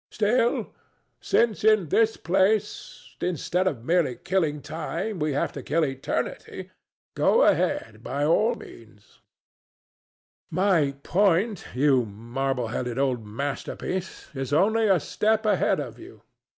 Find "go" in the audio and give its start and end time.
7.13-7.43